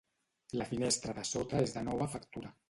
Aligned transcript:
La 0.61 0.65
finestra 0.69 1.15
de 1.19 1.25
sota 1.33 1.61
és 1.67 1.75
de 1.77 1.85
nova 1.91 2.09
factura. 2.17 2.53